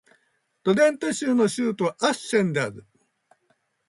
[0.63, 2.87] ドレンテ州の州都はアッセンである